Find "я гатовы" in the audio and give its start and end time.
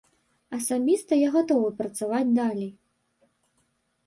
1.19-1.69